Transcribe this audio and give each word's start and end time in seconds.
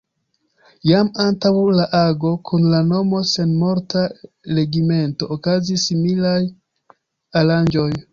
Jam 0.91 1.09
antaŭ 1.23 1.49
la 1.79 1.83
ago 1.97 2.31
kun 2.49 2.65
la 2.71 2.79
nomo 2.87 3.19
„Senmorta 3.31 4.01
regimento” 4.61 5.29
okazis 5.37 5.85
similaj 5.91 6.39
aranĝoj. 7.43 7.89